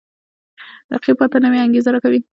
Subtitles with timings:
[0.93, 2.19] رقیب ما ته نوی انگیزه راکوي